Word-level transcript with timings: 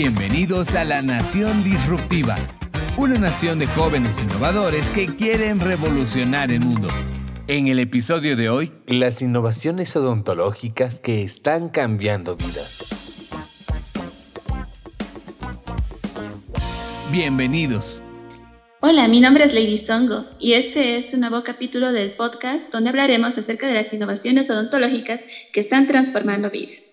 Bienvenidos 0.00 0.76
a 0.76 0.84
la 0.84 1.02
Nación 1.02 1.64
Disruptiva, 1.64 2.36
una 2.96 3.18
nación 3.18 3.58
de 3.58 3.66
jóvenes 3.66 4.22
innovadores 4.22 4.90
que 4.90 5.06
quieren 5.06 5.58
revolucionar 5.58 6.52
el 6.52 6.60
mundo. 6.60 6.86
En 7.48 7.66
el 7.66 7.80
episodio 7.80 8.36
de 8.36 8.48
hoy, 8.48 8.70
las 8.86 9.22
innovaciones 9.22 9.96
odontológicas 9.96 11.00
que 11.00 11.22
están 11.22 11.68
cambiando 11.68 12.36
vidas. 12.36 12.84
Bienvenidos. 17.10 18.00
Hola, 18.78 19.08
mi 19.08 19.18
nombre 19.18 19.46
es 19.46 19.52
Lady 19.52 19.78
Songo 19.78 20.26
y 20.38 20.52
este 20.52 20.98
es 20.98 21.12
un 21.12 21.22
nuevo 21.22 21.42
capítulo 21.42 21.90
del 21.90 22.12
podcast 22.12 22.70
donde 22.70 22.90
hablaremos 22.90 23.36
acerca 23.36 23.66
de 23.66 23.74
las 23.74 23.92
innovaciones 23.92 24.48
odontológicas 24.48 25.20
que 25.52 25.58
están 25.58 25.88
transformando 25.88 26.52
vidas. 26.52 26.87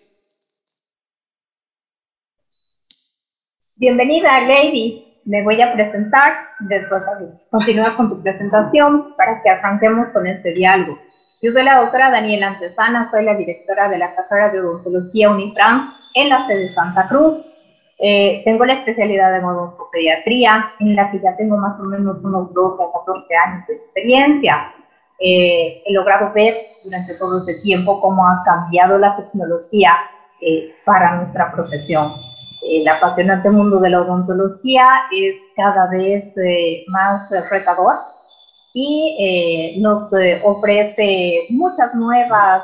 Bienvenida, 3.77 4.39
Lady. 4.47 5.03
Me 5.25 5.43
voy 5.43 5.61
a 5.61 5.73
presentar, 5.73 6.31
después 6.61 7.03
continúa 7.51 7.97
con 7.97 8.07
tu 8.07 8.23
presentación 8.23 9.13
para 9.17 9.43
que 9.43 9.49
arranquemos 9.49 10.07
con 10.13 10.25
este 10.27 10.53
diálogo. 10.53 10.97
Yo 11.41 11.51
soy 11.51 11.63
la 11.63 11.81
doctora 11.81 12.09
Daniela 12.09 12.47
Antesana, 12.47 13.11
soy 13.11 13.25
la 13.25 13.35
directora 13.35 13.89
de 13.89 13.97
la 13.97 14.15
carrera 14.15 14.49
de 14.49 14.61
odontología 14.61 15.29
Unitrans 15.29 15.93
en 16.13 16.29
la 16.29 16.47
sede 16.47 16.59
de 16.59 16.69
Santa 16.69 17.05
Cruz. 17.09 17.45
Eh, 17.99 18.43
tengo 18.45 18.63
la 18.63 18.75
especialidad 18.75 19.35
en 19.35 19.43
odontopediatría, 19.43 20.71
en 20.79 20.95
la 20.95 21.11
que 21.11 21.19
ya 21.19 21.35
tengo 21.35 21.57
más 21.57 21.77
o 21.77 21.83
menos 21.83 22.23
unos 22.23 22.53
12 22.53 22.81
a 22.81 22.97
14 22.97 23.35
años 23.35 23.67
de 23.67 23.73
experiencia. 23.73 24.73
Eh, 25.19 25.83
he 25.85 25.91
logrado 25.91 26.31
ver 26.31 26.55
durante 26.81 27.13
todo 27.15 27.39
este 27.39 27.61
tiempo 27.61 27.99
cómo 27.99 28.25
ha 28.25 28.41
cambiado 28.45 28.97
la 28.97 29.17
tecnología 29.17 29.97
eh, 30.39 30.73
para 30.85 31.17
nuestra 31.17 31.51
profesión 31.51 32.13
el 32.67 32.87
apasionante 32.87 33.49
mundo 33.49 33.79
de 33.79 33.89
la 33.89 34.01
odontología 34.01 34.87
es 35.11 35.35
cada 35.55 35.87
vez 35.89 36.25
eh, 36.37 36.83
más 36.87 37.29
retador 37.49 37.95
y 38.73 39.15
eh, 39.19 39.81
nos 39.81 40.11
eh, 40.13 40.41
ofrece 40.43 41.45
muchas 41.49 41.93
nuevas 41.95 42.63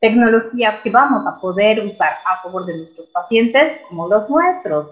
tecnologías 0.00 0.82
que 0.82 0.90
vamos 0.90 1.24
a 1.26 1.40
poder 1.40 1.80
usar 1.84 2.10
a 2.26 2.42
favor 2.42 2.66
de 2.66 2.76
nuestros 2.76 3.06
pacientes 3.08 3.80
como 3.88 4.08
los 4.08 4.28
nuestros. 4.28 4.90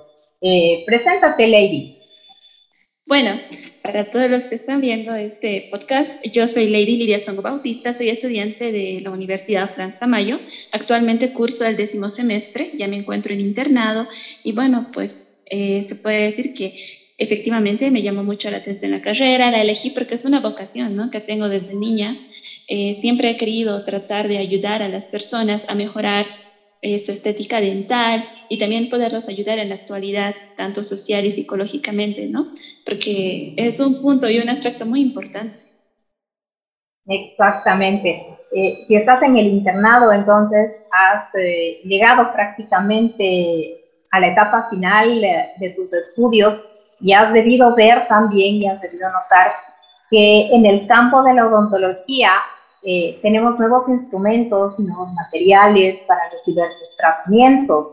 preséntate, 0.87 1.47
Lady. 1.47 1.99
Bueno, 3.07 3.33
para 3.83 4.05
todos 4.05 4.31
los 4.31 4.47
que 4.47 4.55
están 4.55 4.81
viendo 4.81 5.15
este 5.15 5.67
podcast, 5.71 6.11
yo 6.33 6.47
soy 6.47 6.69
Lady 6.69 6.97
Lidia 6.97 7.19
Songo 7.19 7.43
Bautista, 7.43 7.95
soy 7.95 8.11
estudiante 8.11 8.71
de 8.71 9.01
la 9.03 9.11
Universidad 9.11 9.69
Franz 9.71 9.99
Tamayo. 9.99 10.41
Actualmente 10.71 11.33
curso 11.33 11.65
el 11.65 11.77
décimo 11.77 12.09
semestre, 12.09 12.71
ya 12.75 12.87
me 12.89 12.97
encuentro 12.97 13.33
en 13.33 13.41
internado 13.41 14.07
y 14.43 14.53
bueno, 14.53 14.89
pues 14.93 15.19
eh, 15.47 15.83
se 15.83 15.97
puede 15.97 16.25
decir 16.27 16.53
que 16.53 16.73
efectivamente 17.19 17.91
me 17.91 18.03
llamó 18.03 18.25
mucho 18.25 18.51
la 18.51 18.59
atención 18.59 18.93
la 18.93 19.01
carrera, 19.01 19.51
la 19.51 19.61
elegí 19.61 19.91
porque 19.91 20.15
es 20.15 20.25
una 20.25 20.41
vocación 20.41 20.95
¿no? 20.95 21.11
que 21.11 21.21
tengo 21.21 21.49
desde 21.49 21.75
niña. 21.75 22.19
Eh, 22.69 22.95
siempre 22.95 23.31
he 23.31 23.37
querido 23.37 23.83
tratar 23.83 24.29
de 24.29 24.39
ayudar 24.39 24.83
a 24.83 24.89
las 24.89 25.07
personas 25.07 25.65
a 25.69 25.75
mejorar 25.75 26.31
eh, 26.85 26.99
su 26.99 27.13
estética 27.13 27.61
dental 27.61 28.25
y 28.49 28.59
también 28.59 28.91
poderlos 28.91 29.29
ayudar 29.29 29.61
en 29.61 29.69
la 29.69 29.77
actualidad, 29.77 30.35
tanto 30.57 30.83
social 30.83 31.25
y 31.25 31.31
psicológicamente, 31.31 32.27
¿no? 32.27 32.49
Porque 32.85 33.55
es 33.57 33.79
un 33.79 34.03
punto 34.03 34.29
y 34.29 34.41
un 34.41 34.49
aspecto 34.49 34.85
muy 34.85 35.01
importante. 35.01 35.57
Exactamente. 37.07 38.27
Eh, 38.53 38.85
si 38.89 38.97
estás 38.97 39.23
en 39.23 39.37
el 39.37 39.47
internado, 39.47 40.13
entonces 40.13 40.73
has 40.91 41.33
eh, 41.35 41.81
llegado 41.85 42.33
prácticamente 42.33 43.77
a 44.11 44.19
la 44.19 44.27
etapa 44.27 44.69
final 44.69 45.21
de 45.21 45.71
tus 45.71 45.93
estudios 45.93 46.61
y 47.01 47.13
has 47.13 47.33
debido 47.33 47.77
ver 47.77 48.09
también 48.09 48.57
y 48.57 48.67
has 48.67 48.81
debido 48.81 49.09
notar 49.09 49.53
que 50.11 50.49
en 50.53 50.67
el 50.67 50.87
campo 50.89 51.23
de 51.23 51.35
la 51.35 51.47
odontología 51.47 52.33
eh, 52.85 53.19
tenemos 53.23 53.59
nuevos 53.59 53.89
instrumentos, 53.89 54.79
nuevos 54.79 55.09
materiales 55.13 55.99
para 56.07 56.21
los 56.33 56.45
diversos 56.45 56.89
tratamientos. 56.97 57.87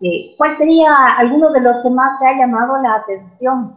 Eh, 0.00 0.34
¿Cuál 0.36 0.56
sería 0.58 0.92
alguno 1.18 1.50
de 1.50 1.60
los 1.60 1.82
que 1.82 1.90
más 1.90 2.18
te 2.18 2.26
ha 2.26 2.38
llamado 2.38 2.76
la 2.78 2.94
atención? 2.94 3.76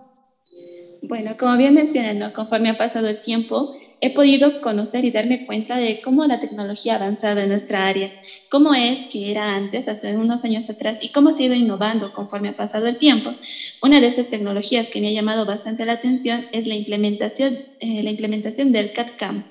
Bueno, 1.01 1.31
como 1.37 1.57
bien 1.57 1.73
mencioné, 1.73 2.31
conforme 2.33 2.69
ha 2.69 2.77
pasado 2.77 3.07
el 3.07 3.21
tiempo, 3.21 3.71
he 4.01 4.13
podido 4.13 4.61
conocer 4.61 5.05
y 5.05 5.11
darme 5.11 5.45
cuenta 5.45 5.77
de 5.77 6.01
cómo 6.03 6.25
la 6.25 6.39
tecnología 6.39 6.93
ha 6.93 6.95
avanzado 6.97 7.39
en 7.39 7.49
nuestra 7.49 7.87
área, 7.87 8.11
cómo 8.49 8.73
es 8.75 9.05
que 9.09 9.31
era 9.31 9.55
antes, 9.55 9.87
hace 9.87 10.15
unos 10.17 10.43
años 10.43 10.69
atrás, 10.69 10.97
y 10.99 11.09
cómo 11.11 11.31
se 11.33 11.43
ha 11.43 11.45
ido 11.47 11.55
innovando 11.55 12.11
conforme 12.11 12.49
ha 12.49 12.53
pasado 12.53 12.87
el 12.87 12.97
tiempo. 12.97 13.31
Una 13.81 14.01
de 14.01 14.07
estas 14.07 14.27
tecnologías 14.27 14.89
que 14.89 15.01
me 15.01 15.07
ha 15.07 15.11
llamado 15.11 15.45
bastante 15.45 15.85
la 15.85 15.93
atención 15.93 16.45
es 16.51 16.67
la 16.67 16.75
implementación, 16.75 17.63
eh, 17.79 18.03
la 18.03 18.09
implementación 18.11 18.71
del 18.71 18.91
CAD-CAM 18.91 19.45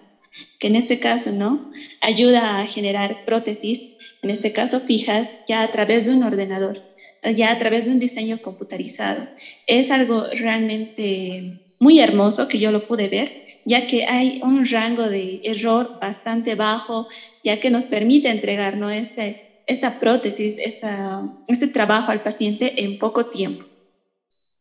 que 0.58 0.68
en 0.68 0.76
este 0.76 0.98
caso, 0.98 1.32
¿no? 1.32 1.62
Ayuda 2.00 2.60
a 2.60 2.66
generar 2.66 3.18
prótesis, 3.24 3.84
en 4.22 4.30
este 4.30 4.52
caso 4.52 4.80
fijas, 4.80 5.32
ya 5.46 5.62
a 5.62 5.68
través 5.68 6.04
de 6.04 6.12
un 6.12 6.22
ordenador, 6.22 6.78
ya 7.22 7.50
a 7.50 7.56
través 7.56 7.84
de 7.84 7.92
un 7.92 7.98
diseño 7.98 8.38
computarizado. 8.40 9.28
Es 9.66 9.90
algo 9.90 10.24
realmente 10.32 11.42
muy 11.80 12.00
hermoso 12.00 12.46
que 12.48 12.58
yo 12.58 12.72
lo 12.72 12.80
pude 12.84 13.08
ver, 13.08 13.30
ya 13.64 13.86
que 13.86 14.04
hay 14.06 14.38
un 14.42 14.64
rango 14.66 15.08
de 15.08 15.38
error 15.42 15.90
bastante 15.92 16.54
bajo, 16.56 17.06
ya 17.42 17.58
que 17.58 17.70
nos 17.70 17.86
permite 17.86 18.30
entregar 18.30 18.74
este, 18.92 19.38
esta 19.66 19.98
prótesis, 19.98 20.56
esta, 20.58 21.22
este 21.46 21.68
trabajo 21.68 22.10
al 22.10 22.20
paciente 22.20 22.72
en 22.76 22.96
poco 22.96 23.24
tiempo. 23.24 23.67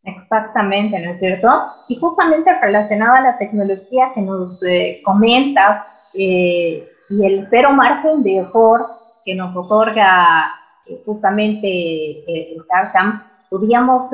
Exactamente, 0.08 0.98
¿no 1.00 1.12
es 1.12 1.20
cierto? 1.20 1.50
Y 1.90 2.00
justamente 2.00 2.50
relacionado 2.62 3.16
a 3.16 3.22
la 3.22 3.38
tecnología 3.38 4.12
que 4.16 4.22
nos 4.22 4.58
eh, 4.64 5.02
comentas 5.04 5.86
eh, 6.14 6.88
y 7.10 7.26
el 7.26 7.46
cero 7.50 7.74
margen 7.74 8.24
de 8.24 8.38
error 8.38 8.86
que 9.26 9.36
nos 9.36 9.54
otorga 9.54 10.54
eh, 10.86 11.02
justamente 11.06 12.54
el 12.54 12.66
CARCAM, 12.68 13.22
podríamos 13.50 14.10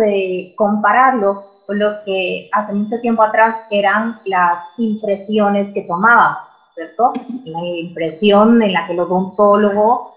compararlo 0.56 1.44
con 1.68 1.78
lo 1.78 2.04
que 2.04 2.50
hace 2.52 2.74
mucho 2.74 3.00
tiempo 3.00 3.22
atrás 3.22 3.56
eran 3.70 4.18
las 4.26 4.64
impresiones 4.80 5.72
que 5.76 5.84
tomábamos, 5.84 6.40
¿cierto? 6.74 7.14
La 7.46 7.60
impresión 7.66 8.64
en 8.64 8.74
la 8.74 8.88
que 8.88 8.94
el 8.94 9.00
odontólogo 9.00 10.12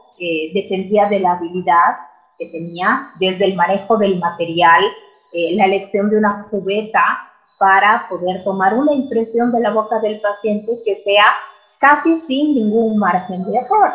dependía 0.54 1.06
de 1.06 1.20
la 1.20 1.32
habilidad 1.32 1.97
que 2.38 2.47
tenía 2.47 3.10
desde 3.20 3.44
el 3.44 3.56
manejo 3.56 3.97
del 3.98 4.19
material, 4.19 4.82
eh, 5.32 5.54
la 5.56 5.64
elección 5.64 6.09
de 6.09 6.19
una 6.19 6.47
cubeta 6.50 7.03
para 7.59 8.06
poder 8.09 8.44
tomar 8.44 8.75
una 8.75 8.92
impresión 8.92 9.50
de 9.50 9.60
la 9.60 9.70
boca 9.70 9.98
del 9.98 10.20
paciente 10.20 10.81
que 10.84 11.03
sea 11.03 11.25
casi 11.78 12.20
sin 12.26 12.54
ningún 12.54 12.98
margen 12.98 13.44
de 13.44 13.59
error. 13.59 13.91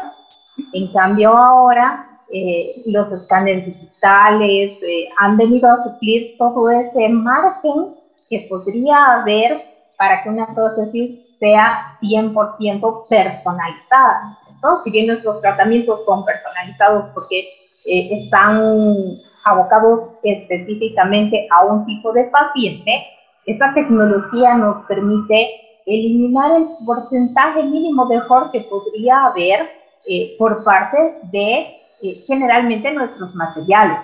En 0.74 0.92
cambio 0.92 1.30
ahora 1.30 2.06
eh, 2.34 2.82
los 2.86 3.12
escáneres 3.12 3.66
digitales 3.66 4.78
eh, 4.82 5.10
han 5.18 5.38
venido 5.38 5.70
a 5.70 5.84
suplir 5.84 6.36
todo 6.38 6.70
ese 6.70 7.10
margen 7.10 7.96
que 8.30 8.48
podría 8.50 9.22
haber 9.22 9.64
para 9.98 10.24
que 10.24 10.30
una 10.30 10.48
prótesis 10.48 11.38
sea 11.40 11.98
100% 12.02 13.08
personalizada. 13.08 14.38
¿no? 14.62 14.84
Si 14.84 14.92
bien 14.92 15.08
nuestros 15.08 15.42
tratamientos 15.42 16.04
son 16.06 16.26
personalizados 16.26 17.06
porque 17.14 17.48
están 17.84 19.20
abocados 19.46 20.18
específicamente 20.24 21.48
a 21.50 21.66
un 21.66 21.86
tipo 21.86 22.12
de 22.14 22.26
paciente, 22.26 23.06
esta 23.46 23.74
tecnología 23.74 24.56
nos 24.56 24.86
permite 24.86 25.50
eliminar 25.86 26.52
el 26.52 26.68
porcentaje 26.86 27.64
mínimo 27.64 28.06
de 28.06 28.16
error 28.16 28.52
que 28.52 28.62
podría 28.62 29.26
haber 29.26 29.70
eh, 30.08 30.36
por 30.38 30.64
parte 30.64 30.98
de 31.32 31.76
eh, 32.02 32.24
generalmente 32.28 32.92
nuestros 32.92 33.34
materiales. 33.36 34.00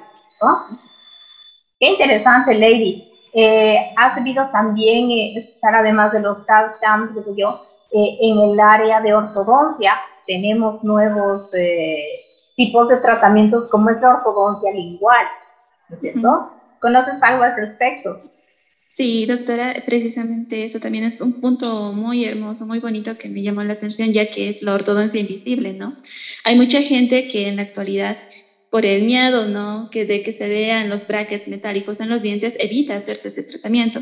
Qué 1.79 1.89
interesante, 1.91 2.53
Lady. 2.53 3.11
Eh, 3.33 3.93
has 3.97 4.15
debido 4.15 4.47
también 4.51 5.09
estar, 5.37 5.75
además 5.75 6.11
de 6.11 6.21
los 6.21 6.39
CAD-CAM, 6.45 7.15
yo, 7.35 7.61
en 7.91 8.39
el 8.39 8.59
área 8.59 8.99
de 9.01 9.13
ortodoncia. 9.13 9.93
Tenemos 10.25 10.83
nuevos 10.83 11.49
tipos 12.57 12.89
de 12.89 12.97
tratamientos 12.97 13.69
como 13.69 13.89
es 13.91 14.01
la 14.01 14.15
ortodoncia 14.15 14.71
lingual, 14.71 15.25
¿no 15.87 15.95
es 15.95 16.01
cierto? 16.01 16.51
¿Conoces 16.81 17.15
algo 17.21 17.43
al 17.43 17.55
respecto? 17.55 18.17
Sí, 18.95 19.27
doctora, 19.27 19.75
precisamente 19.85 20.63
eso 20.63 20.79
también 20.79 21.03
es 21.03 21.21
un 21.21 21.39
punto 21.39 21.93
muy 21.93 22.25
hermoso, 22.25 22.65
muy 22.65 22.79
bonito 22.79 23.15
que 23.15 23.29
me 23.29 23.43
llamó 23.43 23.63
la 23.63 23.73
atención, 23.73 24.11
ya 24.11 24.25
que 24.31 24.49
es 24.49 24.63
la 24.63 24.73
ortodoncia 24.73 25.19
invisible, 25.19 25.73
¿no? 25.73 25.95
Hay 26.43 26.55
mucha 26.55 26.81
gente 26.81 27.27
que 27.27 27.47
en 27.47 27.57
la 27.57 27.61
actualidad, 27.61 28.17
por 28.71 28.87
el 28.87 29.03
miedo, 29.03 29.45
¿no? 29.45 29.89
Que 29.91 30.05
de 30.05 30.23
que 30.23 30.33
se 30.33 30.47
vean 30.49 30.89
los 30.89 31.05
brackets 31.05 31.47
metálicos 31.47 31.99
en 31.99 32.09
los 32.09 32.23
dientes, 32.23 32.57
evita 32.59 32.95
hacerse 32.95 33.27
ese 33.27 33.43
tratamiento. 33.43 34.01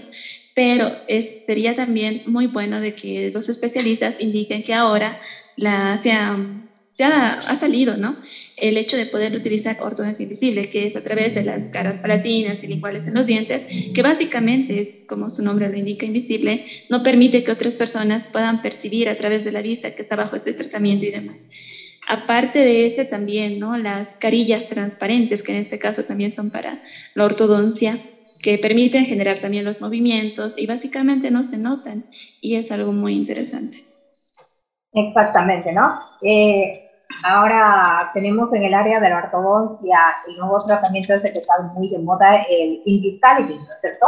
Pero 0.56 0.90
es, 1.08 1.44
sería 1.46 1.76
también 1.76 2.22
muy 2.26 2.48
bueno 2.48 2.80
de 2.80 2.96
que 2.96 3.32
los 3.34 3.50
especialistas 3.50 4.16
indiquen 4.18 4.64
que 4.64 4.74
ahora 4.74 5.20
la, 5.58 5.98
sea 5.98 6.38
ya 6.98 7.34
ha 7.34 7.56
salido, 7.56 7.98
¿no? 7.98 8.18
El 8.56 8.78
hecho 8.78 8.98
de 8.98 9.06
poder 9.06 9.36
utilizar 9.36 9.76
ortodoncia 9.80 10.24
invisible, 10.24 10.66
que 10.70 10.86
es 10.86 10.96
a 10.96 11.02
través 11.02 11.34
de 11.34 11.44
las 11.44 11.70
caras 11.70 12.00
palatinas 12.00 12.64
y 12.64 12.68
linguales 12.68 13.08
en 13.08 13.14
los 13.16 13.26
dientes, 13.26 13.66
que 13.94 14.02
básicamente 14.02 14.80
es, 14.80 15.04
como 15.08 15.30
su 15.30 15.44
nombre 15.44 15.70
lo 15.70 15.78
indica, 15.78 16.06
invisible, 16.06 16.64
no 16.90 17.04
permite 17.04 17.44
que 17.44 17.52
otras 17.52 17.76
personas 17.76 18.28
puedan 18.28 18.62
percibir 18.62 19.10
a 19.10 19.16
través 19.16 19.44
de 19.44 19.52
la 19.52 19.62
vista 19.62 19.92
que 19.92 20.02
está 20.02 20.16
bajo 20.16 20.36
este 20.36 20.54
tratamiento 20.54 21.06
y 21.06 21.12
demás. 21.12 21.48
Aparte 22.08 22.60
de 22.60 22.86
ese 22.86 23.06
también, 23.06 23.60
¿no? 23.60 23.78
Las 23.78 24.18
carillas 24.18 24.68
transparentes, 24.68 25.44
que 25.44 25.52
en 25.54 25.60
este 25.60 25.80
caso 25.80 26.04
también 26.04 26.32
son 26.32 26.52
para 26.52 26.80
la 27.16 27.26
ortodoncia, 27.26 28.00
que 28.42 28.60
permiten 28.60 29.06
generar 29.06 29.40
también 29.40 29.66
los 29.66 29.82
movimientos 29.82 30.54
y 30.58 30.68
básicamente 30.68 31.32
no 31.32 31.44
se 31.44 31.58
notan 31.58 32.06
y 32.40 32.56
es 32.56 32.72
algo 32.72 32.94
muy 32.94 33.16
interesante. 33.16 33.86
Exactamente, 34.94 35.74
¿no? 35.74 35.94
Eh, 36.22 36.85
Ahora 37.24 38.12
tenemos 38.14 38.52
en 38.54 38.64
el 38.64 38.74
área 38.74 39.00
de 39.00 39.10
la 39.10 39.18
ortodoncia 39.18 40.00
el 40.28 40.38
nuevo 40.38 40.64
tratamiento 40.66 41.14
que 41.22 41.40
está 41.40 41.54
muy 41.74 41.90
de 41.90 42.00
moda, 42.00 42.44
el 42.50 42.82
Invisalign, 42.86 43.58
¿no 43.58 43.74
es 43.74 43.82
cierto? 43.82 44.06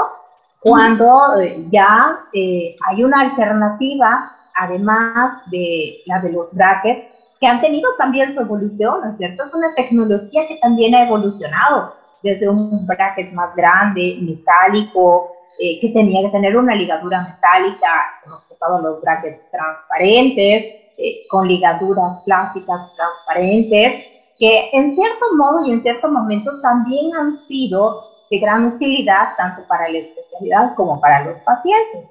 Cuando 0.60 1.40
eh, 1.40 1.66
ya 1.72 2.20
eh, 2.34 2.76
hay 2.88 3.04
una 3.04 3.22
alternativa, 3.22 4.32
además 4.56 5.50
de 5.50 5.98
la 6.06 6.20
de 6.20 6.32
los 6.32 6.54
brackets, 6.54 7.14
que 7.40 7.48
han 7.48 7.62
tenido 7.62 7.90
también 7.98 8.34
su 8.34 8.42
evolución, 8.42 9.02
¿no 9.02 9.12
es 9.12 9.18
cierto? 9.18 9.46
Es 9.46 9.54
una 9.54 9.74
tecnología 9.76 10.48
que 10.48 10.58
también 10.58 10.96
ha 10.96 11.06
evolucionado 11.06 11.94
desde 12.24 12.50
un 12.50 12.86
bracket 12.88 13.32
más 13.34 13.56
grande, 13.56 14.18
metálico, 14.22 15.32
eh, 15.60 15.80
que 15.80 15.90
tenía 15.90 16.22
que 16.22 16.30
tener 16.30 16.56
una 16.56 16.76
ligadura 16.76 17.22
metálica, 17.22 17.88
hemos 18.26 18.50
usado 18.52 18.82
los 18.82 19.02
brackets 19.02 19.50
transparentes, 19.50 20.78
eh, 20.98 21.28
con 21.30 21.48
ligaduras 21.48 22.24
plásticas 22.26 22.96
transparentes, 22.96 24.06
que 24.38 24.70
en 24.74 24.96
cierto 24.96 25.26
modo 25.36 25.66
y 25.66 25.72
en 25.72 25.82
cierto 25.82 26.08
momento 26.10 26.60
también 26.62 27.16
han 27.16 27.38
sido 27.48 28.04
de 28.30 28.40
gran 28.40 28.66
utilidad 28.66 29.36
tanto 29.38 29.64
para 29.68 29.90
la 29.90 30.00
especialidad 30.00 30.76
como 30.76 31.00
para 31.00 31.24
los 31.26 31.38
pacientes. 31.40 32.10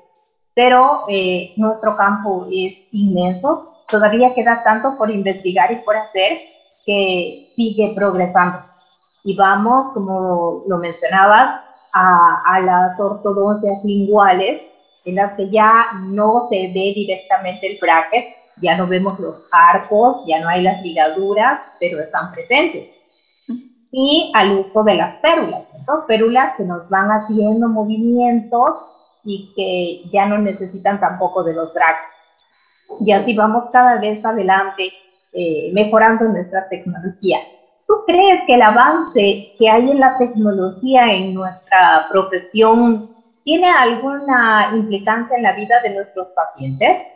Pero 0.54 1.04
eh, 1.08 1.52
nuestro 1.56 1.96
campo 1.96 2.46
es 2.50 2.88
inmenso, 2.92 3.72
todavía 3.90 4.34
queda 4.34 4.62
tanto 4.64 4.96
por 4.96 5.10
investigar 5.10 5.70
y 5.70 5.76
por 5.76 5.96
hacer 5.96 6.38
que 6.84 7.52
sigue 7.56 7.92
progresando. 7.94 8.58
Y 9.24 9.36
vamos, 9.36 9.92
como 9.92 10.62
lo 10.68 10.78
mencionabas, 10.78 11.65
a, 11.92 12.60
las 12.60 12.98
ortodoncias 12.98 13.84
linguales, 13.84 14.62
en 15.04 15.14
las 15.14 15.34
que 15.36 15.50
ya 15.50 15.92
no 16.04 16.48
se 16.50 16.56
ve 16.56 16.92
directamente 16.94 17.72
el 17.72 17.78
bracket, 17.80 18.24
ya 18.60 18.76
no 18.76 18.86
vemos 18.86 19.18
los 19.20 19.36
arcos, 19.52 20.24
ya 20.26 20.40
no 20.40 20.48
hay 20.48 20.62
las 20.62 20.82
ligaduras, 20.82 21.60
pero 21.78 22.00
están 22.00 22.32
presentes. 22.32 22.90
Y 23.92 24.32
al 24.34 24.58
uso 24.58 24.82
de 24.82 24.94
las 24.94 25.18
pérulas, 25.18 25.62
¿no? 25.86 26.06
pérulas 26.06 26.56
que 26.56 26.64
nos 26.64 26.88
van 26.88 27.08
haciendo 27.08 27.68
movimientos 27.68 28.70
y 29.24 29.52
que 29.54 30.08
ya 30.10 30.26
no 30.26 30.38
necesitan 30.38 31.00
tampoco 31.00 31.42
de 31.44 31.54
los 31.54 31.72
drags. 31.72 31.98
Y 33.00 33.12
así 33.12 33.34
vamos 33.34 33.70
cada 33.72 34.00
vez 34.00 34.24
adelante 34.24 34.92
eh, 35.32 35.70
mejorando 35.72 36.24
nuestra 36.26 36.68
tecnología. 36.68 37.38
¿Tú 37.86 37.94
crees 38.06 38.40
que 38.46 38.54
el 38.54 38.62
avance 38.62 39.52
que 39.58 39.70
hay 39.70 39.90
en 39.90 40.00
la 40.00 40.16
tecnología 40.18 41.12
en 41.12 41.34
nuestra 41.34 42.06
profesión 42.10 43.08
tiene 43.44 43.70
alguna 43.70 44.70
implicancia 44.74 45.36
en 45.36 45.44
la 45.44 45.52
vida 45.52 45.80
de 45.82 45.94
nuestros 45.94 46.28
pacientes? 46.34 47.15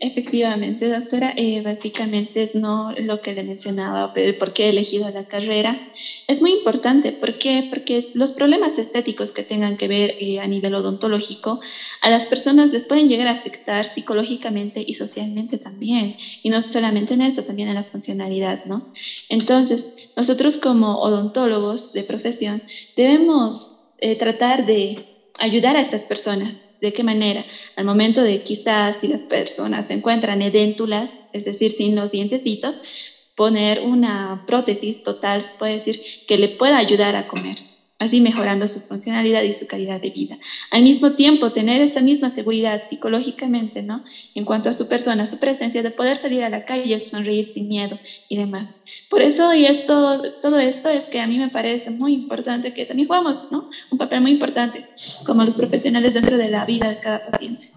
Efectivamente, 0.00 0.86
doctora, 0.88 1.32
eh, 1.34 1.60
básicamente 1.60 2.42
es 2.44 2.54
no 2.54 2.92
lo 2.96 3.18
que 3.18 3.32
le 3.34 3.42
mencionaba, 3.42 4.12
por 4.38 4.52
qué 4.52 4.66
he 4.66 4.68
elegido 4.68 5.10
la 5.10 5.24
carrera. 5.24 5.82
Es 6.28 6.40
muy 6.40 6.52
importante, 6.52 7.12
¿por 7.12 7.36
qué? 7.36 7.64
Porque 7.68 8.04
los 8.12 8.30
problemas 8.32 8.78
estéticos 8.78 9.32
que 9.32 9.42
tengan 9.42 9.76
que 9.76 9.88
ver 9.88 10.14
eh, 10.18 10.38
a 10.38 10.46
nivel 10.46 10.74
odontológico, 10.76 11.58
a 12.00 12.10
las 12.10 12.26
personas 12.26 12.70
les 12.72 12.84
pueden 12.84 13.08
llegar 13.08 13.26
a 13.26 13.32
afectar 13.32 13.86
psicológicamente 13.86 14.84
y 14.86 14.94
socialmente 14.94 15.58
también, 15.58 16.14
y 16.42 16.50
no 16.50 16.60
solamente 16.60 17.14
en 17.14 17.22
eso, 17.22 17.42
también 17.42 17.68
en 17.68 17.74
la 17.74 17.82
funcionalidad, 17.82 18.60
¿no? 18.62 18.84
Entonces, 19.28 19.90
nosotros 20.14 20.58
como 20.58 20.94
odontólogos 21.00 21.90
de 21.90 22.04
profesión 22.04 22.62
debemos 22.94 23.74
eh, 23.96 24.14
tratar 24.16 24.64
de 24.64 24.94
ayudar 25.40 25.76
a 25.76 25.80
estas 25.80 26.04
personas 26.04 26.67
¿De 26.80 26.92
qué 26.92 27.02
manera? 27.04 27.44
Al 27.76 27.84
momento 27.84 28.22
de 28.22 28.40
quizás 28.40 28.98
si 28.98 29.08
las 29.08 29.22
personas 29.24 29.86
se 29.86 29.94
encuentran 29.94 30.42
edéntulas, 30.42 31.22
es 31.32 31.44
decir, 31.44 31.72
sin 31.72 31.94
los 31.96 32.10
dientecitos, 32.10 32.80
poner 33.34 33.80
una 33.80 34.38
prótesis 34.44 35.02
total, 35.02 35.44
puede 35.56 35.72
decir, 35.74 35.96
que 36.26 36.38
le 36.38 36.48
pueda 36.48 36.76
ayudar 36.78 37.16
a 37.16 37.24
comer 37.24 37.58
así 37.98 38.20
mejorando 38.20 38.68
su 38.68 38.80
funcionalidad 38.80 39.42
y 39.42 39.52
su 39.52 39.66
calidad 39.66 40.00
de 40.00 40.10
vida. 40.10 40.38
Al 40.70 40.82
mismo 40.82 41.12
tiempo, 41.12 41.52
tener 41.52 41.82
esa 41.82 42.00
misma 42.00 42.30
seguridad 42.30 42.82
psicológicamente, 42.88 43.82
¿no? 43.82 44.04
En 44.34 44.44
cuanto 44.44 44.68
a 44.68 44.72
su 44.72 44.88
persona, 44.88 45.26
su 45.26 45.38
presencia, 45.38 45.82
de 45.82 45.90
poder 45.90 46.16
salir 46.16 46.44
a 46.44 46.48
la 46.48 46.64
calle, 46.64 46.98
sonreír 47.00 47.46
sin 47.46 47.68
miedo 47.68 47.98
y 48.28 48.36
demás. 48.36 48.74
Por 49.10 49.22
eso, 49.22 49.52
y 49.52 49.66
esto, 49.66 50.22
todo 50.40 50.58
esto 50.58 50.88
es 50.88 51.06
que 51.06 51.20
a 51.20 51.26
mí 51.26 51.38
me 51.38 51.48
parece 51.48 51.90
muy 51.90 52.14
importante 52.14 52.72
que 52.72 52.86
también 52.86 53.08
jugamos, 53.08 53.50
¿no? 53.50 53.68
Un 53.90 53.98
papel 53.98 54.20
muy 54.20 54.32
importante 54.32 54.86
como 55.26 55.44
los 55.44 55.54
profesionales 55.54 56.14
dentro 56.14 56.36
de 56.38 56.48
la 56.48 56.64
vida 56.64 56.88
de 56.88 57.00
cada 57.00 57.22
paciente. 57.22 57.72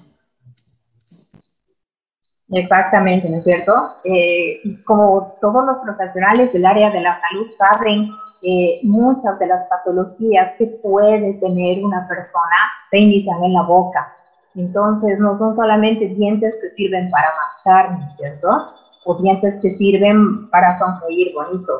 Exactamente, 2.53 3.29
¿no 3.29 3.37
es 3.37 3.43
cierto? 3.45 3.73
Eh, 4.03 4.59
como 4.85 5.35
todos 5.39 5.65
los 5.65 5.77
profesionales 5.83 6.51
del 6.51 6.65
área 6.65 6.91
de 6.91 6.99
la 6.99 7.19
salud 7.21 7.47
saben, 7.57 8.11
eh, 8.43 8.79
muchas 8.83 9.37
de 9.37 9.47
las 9.47 9.67
patologías 9.67 10.53
que 10.57 10.65
puede 10.81 11.33
tener 11.35 11.83
una 11.85 12.07
persona 12.07 12.57
se 12.89 12.97
inician 12.97 13.43
en 13.43 13.53
la 13.53 13.61
boca. 13.63 14.13
Entonces, 14.55 15.19
no 15.19 15.37
son 15.37 15.55
solamente 15.55 16.07
dientes 16.07 16.55
que 16.61 16.71
sirven 16.71 17.09
para 17.11 17.27
mascar, 17.35 17.97
cierto? 18.17 18.47
O 19.05 19.15
dientes 19.21 19.55
que 19.61 19.77
sirven 19.77 20.49
para 20.49 20.77
sonreír 20.79 21.33
bonito. 21.35 21.71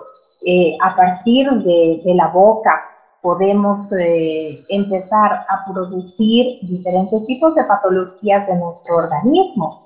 Eh, 0.45 0.77
a 0.81 0.95
partir 0.95 1.49
de, 1.49 2.01
la 2.15 2.27
boca 2.27 2.81
podemos 3.21 3.91
eh, 3.99 4.63
empezar 4.69 5.33
a 5.33 5.65
producir 5.71 6.59
diferentes 6.61 7.25
tipos 7.25 7.55
de 7.55 7.63
patologías 7.63 8.47
de 8.47 8.55
nuestro 8.55 8.97
organismo, 8.97 9.85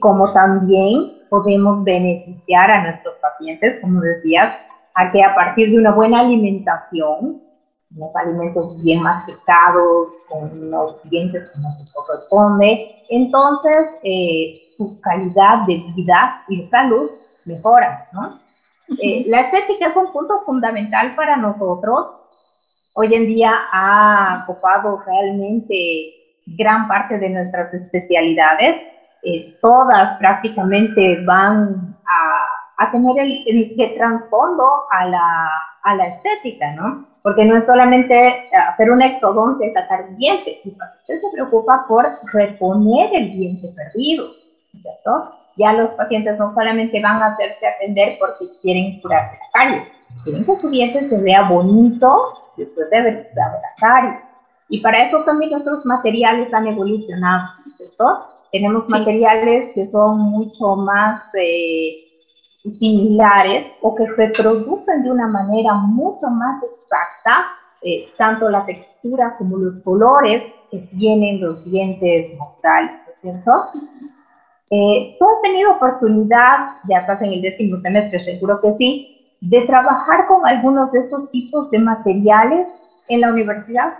como 0.00 0.32
también 0.32 1.12
podemos 1.28 1.82
beneficiar 1.84 2.70
a 2.70 2.82
nuestros 2.82 3.14
pacientes, 3.20 3.80
como 3.80 4.00
decías, 4.00 4.54
a 4.96 5.12
que 5.12 5.22
a 5.22 5.34
partir 5.34 5.70
de 5.70 5.78
una 5.78 5.92
buena 5.92 6.20
alimentación, 6.20 7.42
unos 7.94 8.16
alimentos 8.16 8.82
bien 8.82 9.02
masticados, 9.02 10.08
con 10.28 10.70
los 10.70 11.02
dientes 11.10 11.48
como 11.52 11.70
se 11.72 11.92
corresponde, 11.92 12.96
entonces 13.10 13.86
eh, 14.02 14.54
su 14.76 15.00
calidad 15.02 15.66
de 15.66 15.84
vida 15.94 16.40
y 16.48 16.66
salud 16.68 17.10
mejora, 17.44 18.04
¿no? 18.12 18.40
Eh, 19.02 19.24
la 19.28 19.40
estética 19.42 19.88
es 19.88 19.96
un 19.96 20.12
punto 20.12 20.42
fundamental 20.44 21.14
para 21.14 21.36
nosotros. 21.36 22.06
Hoy 22.94 23.14
en 23.14 23.26
día 23.26 23.52
ha 23.72 24.44
ocupado 24.44 25.02
realmente 25.04 26.14
gran 26.46 26.88
parte 26.88 27.18
de 27.18 27.28
nuestras 27.30 27.72
especialidades. 27.74 28.76
Eh, 29.22 29.58
todas 29.60 30.18
prácticamente 30.18 31.22
van 31.24 31.96
a 32.06 32.45
a 32.78 32.90
tener 32.90 33.18
el, 33.18 33.42
el, 33.46 33.94
trasfondo 33.94 34.64
a 34.90 35.06
la, 35.06 35.50
a 35.82 35.94
la 35.94 36.06
estética, 36.08 36.72
¿no? 36.72 37.06
Porque 37.22 37.44
no 37.44 37.56
es 37.56 37.66
solamente 37.66 38.48
hacer 38.54 38.90
un 38.90 39.02
exodoncia 39.02 39.66
y 39.66 39.72
sacar 39.72 40.04
un 40.08 40.16
diente, 40.16 40.60
usted 40.64 41.20
se 41.20 41.32
preocupa 41.32 41.86
por 41.88 42.06
reponer 42.32 43.14
el 43.14 43.32
diente 43.32 43.68
perdido, 43.74 44.26
¿cierto? 44.72 45.32
Ya 45.56 45.72
los 45.72 45.94
pacientes 45.94 46.38
no 46.38 46.52
solamente 46.54 47.00
van 47.00 47.22
a 47.22 47.32
hacerse 47.32 47.66
atender 47.66 48.18
porque 48.20 48.44
quieren 48.60 49.00
curarse 49.00 49.36
la 49.36 49.48
caries, 49.52 49.88
quieren 50.24 50.44
que 50.44 50.60
su 50.60 50.68
diente 50.68 51.08
se 51.08 51.16
vea 51.22 51.48
bonito 51.48 52.24
después 52.58 52.90
de 52.90 52.98
haber 52.98 53.28
curado 53.30 53.58
la 53.62 53.74
caries. 53.78 54.20
Y 54.68 54.80
para 54.80 55.06
eso 55.06 55.24
también 55.24 55.52
nuestros 55.52 55.86
materiales 55.86 56.52
han 56.52 56.66
evolucionado, 56.66 57.48
¿cierto? 57.76 58.26
Tenemos 58.52 58.86
materiales 58.90 59.72
que 59.74 59.90
son 59.90 60.18
mucho 60.18 60.76
más... 60.76 61.22
Eh, 61.34 62.05
similares 62.78 63.72
o 63.82 63.94
que 63.94 64.06
reproducen 64.06 65.02
de 65.02 65.10
una 65.10 65.28
manera 65.28 65.74
mucho 65.74 66.28
más 66.28 66.62
exacta 66.62 67.46
eh, 67.82 68.08
tanto 68.16 68.48
la 68.48 68.64
textura 68.64 69.36
como 69.38 69.58
los 69.58 69.82
colores 69.84 70.42
que 70.70 70.78
tienen 70.98 71.40
los 71.40 71.64
dientes 71.64 72.36
mostrales, 72.38 72.90
¿cierto? 73.20 73.52
Eh, 74.70 75.14
¿Tú 75.18 75.24
has 75.24 75.42
tenido 75.42 75.72
oportunidad, 75.72 76.66
ya 76.88 76.98
estás 76.98 77.22
en 77.22 77.34
el 77.34 77.42
décimo 77.42 77.76
semestre, 77.78 78.18
seguro 78.18 78.58
que 78.60 78.72
sí, 78.78 79.28
de 79.40 79.60
trabajar 79.66 80.26
con 80.26 80.44
algunos 80.46 80.90
de 80.90 81.00
estos 81.00 81.30
tipos 81.30 81.70
de 81.70 81.78
materiales 81.78 82.66
en 83.08 83.20
la 83.20 83.30
universidad? 83.30 83.94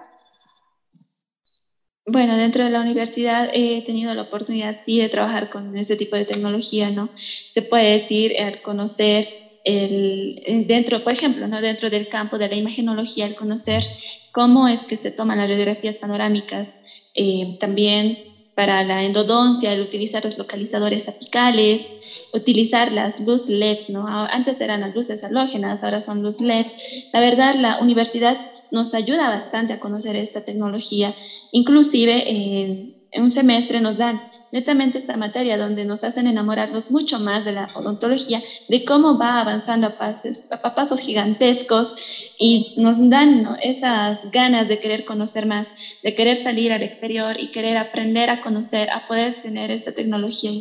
Bueno, 2.08 2.36
dentro 2.36 2.62
de 2.62 2.70
la 2.70 2.80
universidad 2.80 3.48
he 3.52 3.82
tenido 3.82 4.14
la 4.14 4.22
oportunidad 4.22 4.76
sí 4.80 4.96
de 4.98 5.08
trabajar 5.08 5.48
con 5.48 5.76
este 5.76 5.96
tipo 5.96 6.14
de 6.14 6.24
tecnología, 6.24 6.92
¿no? 6.92 7.10
Se 7.52 7.62
puede 7.62 7.90
decir, 7.94 8.30
al 8.40 8.60
conocer 8.60 9.26
el, 9.64 10.36
dentro, 10.66 11.00
por 11.00 11.12
ejemplo, 11.12 11.48
¿no? 11.48 11.60
dentro 11.60 11.90
del 11.90 12.06
campo 12.06 12.38
de 12.38 12.48
la 12.48 12.54
imagenología, 12.54 13.24
al 13.26 13.34
conocer 13.34 13.82
cómo 14.30 14.68
es 14.68 14.84
que 14.84 14.96
se 14.96 15.10
toman 15.10 15.38
las 15.38 15.48
radiografías 15.48 15.98
panorámicas, 15.98 16.76
eh, 17.14 17.46
también 17.58 18.18
para 18.54 18.84
la 18.84 19.02
endodoncia, 19.04 19.72
el 19.72 19.80
utilizar 19.80 20.24
los 20.24 20.36
localizadores 20.38 21.08
apicales, 21.08 21.92
utilizar 22.32 22.92
las 22.92 23.18
luz 23.18 23.48
LED, 23.48 23.78
¿no? 23.88 24.04
Antes 24.30 24.60
eran 24.60 24.80
las 24.80 24.92
luces 24.94 25.24
halógenas, 25.24 25.82
ahora 25.82 26.00
son 26.00 26.22
luz 26.22 26.40
LED. 26.40 26.66
La 27.12 27.18
verdad, 27.20 27.54
la 27.56 27.78
universidad 27.80 28.38
nos 28.76 28.94
ayuda 28.94 29.28
bastante 29.30 29.72
a 29.72 29.78
conocer 29.78 30.14
esta 30.16 30.40
tecnología. 30.42 31.14
Inclusive 31.50 32.22
en 32.26 33.22
un 33.22 33.30
semestre 33.30 33.80
nos 33.80 33.96
dan 33.96 34.20
netamente 34.52 34.98
esta 34.98 35.16
materia 35.16 35.56
donde 35.56 35.84
nos 35.84 36.04
hacen 36.04 36.26
enamorarnos 36.26 36.90
mucho 36.90 37.18
más 37.18 37.44
de 37.44 37.52
la 37.52 37.66
odontología, 37.74 38.40
de 38.68 38.84
cómo 38.84 39.18
va 39.18 39.40
avanzando 39.40 39.88
a, 39.88 39.90
pasos, 39.90 40.44
a 40.50 40.70
pasos 40.74 41.00
gigantescos 41.00 41.94
y 42.38 42.72
nos 42.76 42.98
dan 43.10 43.44
esas 43.60 44.20
ganas 44.30 44.68
de 44.68 44.78
querer 44.78 45.04
conocer 45.04 45.46
más, 45.46 45.66
de 46.02 46.14
querer 46.14 46.36
salir 46.36 46.72
al 46.72 46.82
exterior 46.82 47.34
y 47.38 47.50
querer 47.50 47.76
aprender 47.76 48.30
a 48.30 48.40
conocer, 48.40 48.88
a 48.90 49.00
poder 49.00 49.34
tener 49.42 49.70
esta 49.70 49.92
tecnología. 49.92 50.52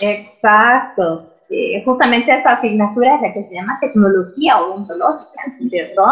Exacto. 0.00 1.24
Eh, 1.50 1.82
justamente 1.84 2.30
esta 2.30 2.52
asignatura 2.52 3.16
es 3.16 3.22
la 3.22 3.32
que 3.32 3.42
se 3.44 3.54
llama 3.54 3.78
tecnología 3.80 4.60
odontológica, 4.60 5.42
¿cierto? 5.70 6.02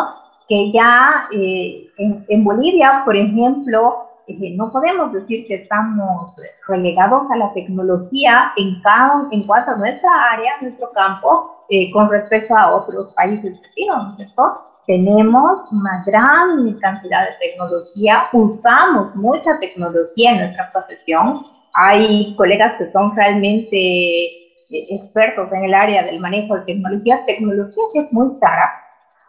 Que 0.49 0.71
ya 0.73 1.29
eh, 1.33 1.91
en 1.99 2.45
Bolivia, 2.45 3.03
por 3.05 3.17
ejemplo, 3.17 4.07
no 4.29 4.73
podemos 4.73 5.13
decir 5.13 5.47
que 5.47 5.55
estamos 5.55 6.35
relegados 6.67 7.31
a 7.31 7.37
la 7.37 7.53
tecnología 7.53 8.53
en, 8.57 8.81
cada, 8.83 9.29
en 9.31 9.47
cuanto 9.47 9.71
a 9.71 9.77
nuestra 9.77 10.11
área, 10.33 10.53
nuestro 10.61 10.91
campo, 10.95 11.65
eh, 11.69 11.91
con 11.93 12.11
respecto 12.11 12.57
a 12.57 12.75
otros 12.75 13.13
países 13.15 13.61
vecinos, 13.63 14.17
¿cierto? 14.17 14.43
Tenemos 14.87 15.61
una 15.73 16.03
gran 16.07 16.79
cantidad 16.81 17.25
de 17.25 17.49
tecnología, 17.49 18.25
usamos 18.33 19.15
mucha 19.15 19.59
tecnología 19.61 20.33
en 20.33 20.39
nuestra 20.39 20.71
profesión. 20.73 21.43
Hay 21.75 22.35
colegas 22.37 22.77
que 22.79 22.91
son 22.91 23.15
realmente 23.15 23.77
eh, 23.77 24.87
expertos 24.91 25.53
en 25.53 25.65
el 25.65 25.75
área 25.75 26.05
del 26.05 26.21
manejo 26.21 26.57
de 26.57 26.63
tecnologías, 26.63 27.27
tecnología 27.27 27.85
que 27.93 28.01
es 28.01 28.13
muy 28.13 28.39
cara, 28.41 28.73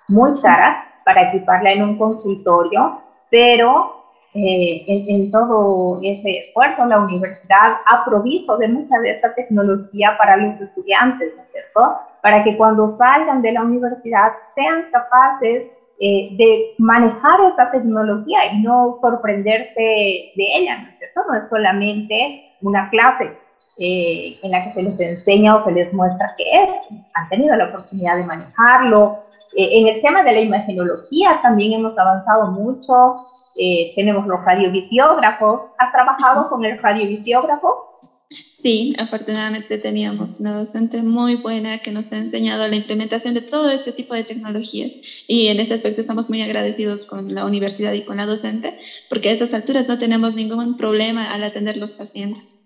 muy 0.07 0.39
cara 0.41 0.83
para 1.07 1.29
equiparla 1.29 1.71
en 1.71 1.83
un 1.83 1.97
consultorio, 1.97 2.99
pero 3.31 4.03
eh, 4.33 4.83
en, 4.87 5.31
todo 5.31 6.01
ese 6.03 6.39
esfuerzo, 6.39 6.85
la 6.85 6.99
universidad 6.99 7.77
ha 7.85 8.03
provisto 8.03 8.57
de 8.57 8.67
mucha 8.67 8.99
de 8.99 9.11
esta 9.11 9.33
tecnología 9.33 10.17
para 10.17 10.35
los 10.35 10.59
estudiantes, 10.59 11.31
¿no 11.37 11.43
es 11.43 11.51
cierto? 11.53 11.97
Para 12.21 12.43
que 12.43 12.57
cuando 12.57 12.97
salgan 12.97 13.41
de 13.41 13.53
la 13.53 13.61
universidad 13.61 14.33
sean 14.53 14.87
capaces 14.91 15.67
eh, 16.01 16.35
de 16.35 16.73
manejar 16.77 17.39
esta 17.51 17.71
tecnología 17.71 18.51
y 18.51 18.61
no 18.61 18.99
sorprenderse 18.99 19.79
de 19.79 20.45
ella, 20.57 20.77
¿no 20.77 20.89
es 20.89 20.97
cierto? 20.97 21.21
No 21.29 21.35
es 21.35 21.49
solamente 21.49 22.51
una 22.61 22.89
clase 22.89 23.31
eh, 23.79 24.39
en 24.41 24.51
la 24.51 24.63
que 24.63 24.73
se 24.73 24.83
les 24.83 24.99
enseña 24.99 25.57
o 25.57 25.63
se 25.63 25.71
les 25.71 25.93
muestra 25.93 26.33
qué 26.37 26.43
es, 26.63 26.69
han 27.13 27.29
tenido 27.29 27.55
la 27.55 27.69
oportunidad 27.69 28.17
de 28.17 28.25
manejarlo. 28.25 29.19
en 29.55 29.87
el 29.87 30.01
tema 30.01 30.23
de 30.23 30.31
la 30.31 30.41
imagenología 30.41 31.39
también 31.41 31.73
hemos 31.73 31.97
avanzado 31.97 32.51
mucho, 32.51 33.15
eh, 33.57 33.91
tenemos 33.95 34.27
los 34.27 34.43
radiovisiógrafos. 34.45 35.61
¿Has 35.79 35.91
trabajado 35.91 36.47
con 36.47 36.63
el 36.63 36.77
radiovisiógrafo? 36.77 37.85
Sí, 38.57 38.93
afortunadamente 38.99 39.77
teníamos 39.77 40.39
una 40.39 40.57
docente 40.57 41.01
muy 41.01 41.35
buena 41.35 41.79
que 41.79 41.91
nos 41.91 42.11
ha 42.11 42.17
enseñado 42.17 42.67
la 42.67 42.75
implementación 42.75 43.33
de 43.33 43.41
todo 43.41 43.69
este 43.69 43.93
tipo 43.93 44.13
de 44.13 44.25
tecnologías 44.25 44.91
y 45.27 45.47
en 45.47 45.61
ese 45.61 45.75
aspecto 45.75 46.01
estamos 46.01 46.29
muy 46.29 46.41
agradecidos 46.41 47.05
con 47.05 47.33
la 47.33 47.45
universidad 47.45 47.93
y 47.93 48.03
con 48.03 48.17
la 48.17 48.25
docente 48.25 48.77
porque 49.09 49.29
a 49.29 49.31
esas 49.31 49.53
alturas 49.53 49.87
no 49.87 49.97
tenemos 49.97 50.33
ningún 50.33 50.75
problema 50.75 51.33
al 51.33 51.43
atender 51.43 51.77
los 51.77 51.93
pacientes. 51.93 52.56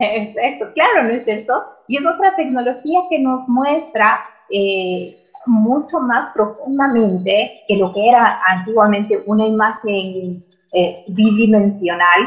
Exacto, 0.00 0.72
claro, 0.74 1.04
¿no 1.04 1.10
es 1.10 1.24
cierto? 1.24 1.52
Y 1.88 1.96
es 1.96 2.06
otra 2.06 2.36
tecnología 2.36 3.00
que 3.10 3.18
nos 3.18 3.48
muestra 3.48 4.20
eh, 4.48 5.16
mucho 5.46 5.98
más 5.98 6.32
profundamente 6.34 7.62
que 7.66 7.76
lo 7.76 7.92
que 7.92 8.08
era 8.08 8.40
antiguamente 8.46 9.20
una 9.26 9.46
imagen 9.46 10.40
eh, 10.72 11.04
bidimensional 11.08 12.20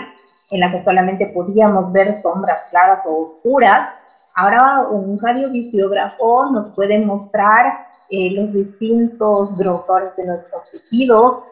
en 0.49 0.59
la 0.59 0.71
que 0.71 0.83
solamente 0.83 1.27
podíamos 1.33 1.93
ver 1.93 2.21
sombras 2.21 2.59
claras 2.71 2.99
o 3.05 3.35
oscuras. 3.35 3.93
Ahora 4.35 4.87
un 4.89 5.17
radiovisiógrafo 5.17 6.51
nos 6.51 6.75
puede 6.75 6.99
mostrar 6.99 7.87
eh, 8.09 8.31
los 8.31 8.51
distintos 8.51 9.57
grosores 9.57 10.13
de 10.17 10.25
nuestros 10.25 10.63
tejidos, 10.71 11.43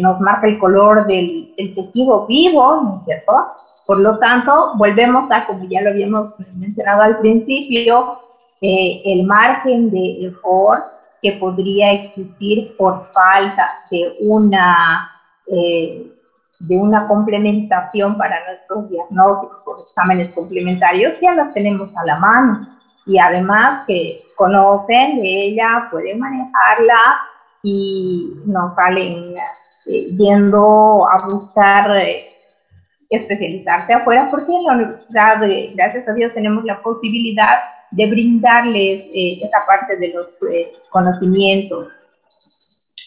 nos 0.00 0.18
marca 0.22 0.46
el 0.46 0.58
color 0.58 1.06
del, 1.06 1.52
tejido 1.54 2.26
vivo, 2.26 2.80
¿no 2.82 2.94
es 2.94 3.04
cierto? 3.04 3.32
Por 3.86 3.98
lo 4.00 4.18
tanto, 4.18 4.72
volvemos 4.76 5.30
a, 5.30 5.46
como 5.46 5.64
ya 5.68 5.80
lo 5.82 5.90
habíamos 5.90 6.34
mencionado 6.54 7.02
al 7.02 7.18
principio, 7.18 8.20
el 8.60 9.24
margen 9.24 9.90
de 9.90 10.26
error 10.26 10.78
que 11.22 11.32
podría 11.32 11.92
existir 11.92 12.76
por 12.76 13.06
falta 13.12 13.68
de 13.90 14.16
una, 14.20 15.10
eh, 15.46 16.06
de 16.60 16.76
una 16.76 17.06
complementación 17.08 18.16
para 18.16 18.44
nuestros 18.46 18.90
diagnósticos 18.90 19.86
exámenes 19.88 20.34
complementarios, 20.34 21.14
ya 21.20 21.34
las 21.34 21.52
tenemos 21.54 21.90
a 21.96 22.04
la 22.04 22.18
mano. 22.18 22.66
Y 23.06 23.18
además 23.18 23.84
que 23.86 24.22
conocen 24.36 25.18
de 25.18 25.46
ella, 25.46 25.88
pueden 25.90 26.18
manejarla 26.18 27.20
y 27.62 28.32
no 28.44 28.74
salen 28.74 29.36
eh, 29.86 30.06
yendo 30.16 31.06
a 31.08 31.26
buscar 31.26 31.96
eh, 31.96 32.35
especializarse 33.10 33.92
afuera, 33.92 34.28
porque 34.30 34.52
en 34.52 34.64
la 34.64 34.72
universidad, 34.74 35.36
gracias 35.74 36.08
a 36.08 36.12
Dios, 36.14 36.32
tenemos 36.34 36.64
la 36.64 36.80
posibilidad 36.80 37.58
de 37.92 38.06
brindarles 38.10 39.04
eh, 39.12 39.40
esa 39.42 39.64
parte 39.66 39.96
de 39.96 40.08
los 40.12 40.26
eh, 40.50 40.72
conocimientos. 40.90 41.88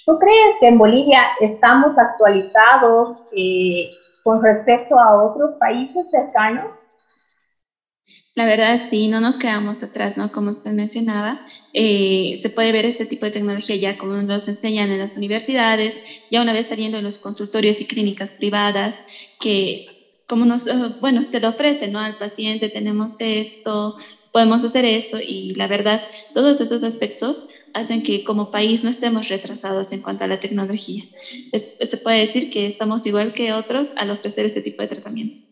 ¿Tú 0.05 0.17
crees 0.17 0.55
que 0.59 0.67
en 0.67 0.77
Bolivia 0.77 1.21
estamos 1.41 1.97
actualizados 1.97 3.17
eh, 3.35 3.91
con 4.23 4.41
respecto 4.41 4.99
a 4.99 5.23
otros 5.23 5.55
países 5.59 6.05
cercanos? 6.09 6.73
La 8.39 8.45
verdad, 8.45 8.79
sí, 8.87 9.09
no 9.09 9.19
nos 9.19 9.37
quedamos 9.37 9.83
atrás, 9.83 10.15
¿no? 10.15 10.29
Como 10.29 10.49
usted 10.51 10.71
mencionaba, 10.71 11.41
se 11.73 12.49
puede 12.55 12.71
ver 12.71 12.85
este 12.85 13.05
tipo 13.05 13.25
de 13.25 13.31
tecnología 13.31 13.75
ya 13.75 13.95
como 13.95 14.13
nos 14.23 14.47
enseñan 14.47 14.91
en 14.91 14.99
las 14.99 15.17
universidades, 15.17 15.99
ya 16.29 16.41
una 16.41 16.53
vez 16.53 16.67
saliendo 16.67 16.97
en 16.97 17.03
los 17.03 17.17
consultorios 17.19 17.81
y 17.81 17.85
clínicas 17.85 18.33
privadas, 18.33 19.01
que 19.39 19.81
como 20.25 20.45
nos, 20.45 20.63
bueno, 20.99 21.21
se 21.23 21.41
lo 21.41 21.49
ofrecen, 21.49 21.91
¿no? 21.91 21.99
Al 21.99 22.15
paciente 22.15 22.69
tenemos 22.69 23.13
esto, 23.17 23.93
podemos 24.31 24.63
hacer 24.63 24.85
esto 24.85 25.17
y 25.21 25.53
la 25.55 25.67
verdad, 25.67 26.01
todos 26.33 26.61
esos 26.61 26.81
aspectos 26.83 27.43
hacen 27.73 28.01
que 28.01 28.21
como 28.21 28.47
país 28.47 28.83
no 28.83 28.89
estemos 28.89 29.27
retrasados 29.27 29.91
en 29.91 29.99
cuanto 30.01 30.23
a 30.23 30.27
la 30.27 30.37
tecnología. 30.37 31.03
se 31.79 31.97
puede 31.97 32.19
decir 32.21 32.47
que 32.47 32.67
estamos 32.67 33.05
igual 33.05 33.33
que 33.33 33.51
otros 33.51 33.91
al 33.95 34.11
ofrecer 34.11 34.45
este 34.45 34.61
tipo 34.61 34.81
de 34.81 34.87
tratamientos. 34.87 35.45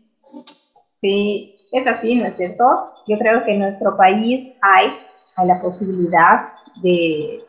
Sí, 1.01 1.47
es 1.71 1.87
así, 1.87 2.15
¿no 2.15 2.25
es 2.25 2.37
cierto? 2.37 2.93
Yo 3.07 3.17
creo 3.17 3.43
que 3.43 3.53
en 3.53 3.59
nuestro 3.59 3.95
país 3.97 4.53
hay, 4.61 4.91
la 5.45 5.61
posibilidad 5.61 6.47
de 6.81 7.39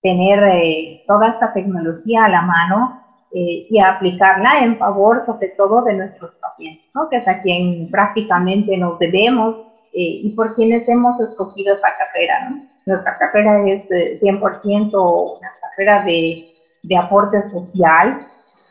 tener 0.00 0.44
eh, 0.44 1.02
toda 1.08 1.28
esta 1.28 1.52
tecnología 1.52 2.26
a 2.26 2.28
la 2.28 2.42
mano 2.42 3.02
eh, 3.32 3.66
y 3.68 3.80
aplicarla 3.80 4.60
en 4.60 4.78
favor 4.78 5.24
sobre 5.26 5.48
todo 5.56 5.82
de 5.82 5.94
nuestros 5.94 6.36
pacientes, 6.36 6.84
¿no? 6.94 7.08
que 7.08 7.16
es 7.16 7.26
a 7.26 7.40
quien 7.42 7.90
prácticamente 7.90 8.76
nos 8.76 8.96
debemos 9.00 9.56
eh, 9.92 10.20
y 10.22 10.34
por 10.36 10.54
quienes 10.54 10.88
hemos 10.88 11.18
escogido 11.20 11.74
esta 11.74 11.88
carrera. 11.96 12.50
Nuestra 12.86 13.18
carrera 13.18 13.68
es 13.68 14.22
100% 14.22 15.38
una 15.38 15.48
carrera 15.62 16.04
de, 16.04 16.50
aporte 16.96 17.42
social 17.50 18.20